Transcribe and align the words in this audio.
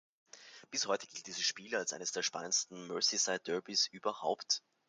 Bis 0.71 0.87
heute 0.87 1.05
gilt 1.05 1.27
dieses 1.27 1.43
Spiel 1.45 1.75
als 1.75 1.93
eines 1.93 2.11
der 2.11 2.23
spannendsten 2.23 2.87
Merseyside 2.87 3.37
Derbys 3.41 3.85
überhaupt. 3.85 4.63